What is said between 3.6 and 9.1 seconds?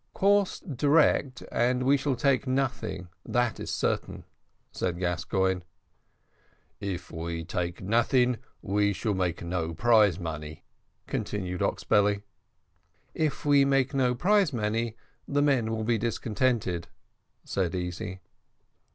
certain," said Gascoigne. "If we take nothing we